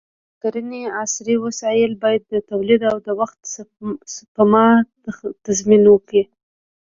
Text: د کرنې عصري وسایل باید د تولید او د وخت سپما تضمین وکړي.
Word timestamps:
د 0.03 0.03
کرنې 0.41 0.81
عصري 1.01 1.35
وسایل 1.45 1.91
باید 2.03 2.23
د 2.27 2.35
تولید 2.49 2.81
او 2.91 2.97
د 3.07 3.07
وخت 3.21 3.39
سپما 4.15 4.67
تضمین 5.45 5.83
وکړي. 5.89 6.23